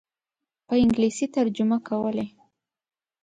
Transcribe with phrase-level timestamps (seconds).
[0.67, 2.27] په انګلیسي ترجمه کولې.